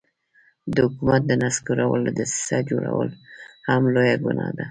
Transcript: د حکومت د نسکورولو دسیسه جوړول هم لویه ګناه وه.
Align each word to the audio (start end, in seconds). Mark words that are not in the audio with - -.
د 0.73 0.75
حکومت 0.87 1.21
د 1.27 1.31
نسکورولو 1.43 2.09
دسیسه 2.19 2.57
جوړول 2.69 3.09
هم 3.67 3.81
لویه 3.93 4.15
ګناه 4.23 4.49
وه. 4.53 4.59